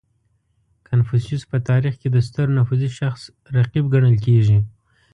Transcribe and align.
•کنفوسیوس 0.87 1.43
په 1.51 1.57
تاریخ 1.69 1.93
کې 2.01 2.07
د 2.11 2.17
ستر 2.27 2.47
نفوذي 2.57 2.89
شخص 2.99 3.21
رقیب 3.57 3.85
ګڼل 3.93 4.15
کېږي. 4.25 4.59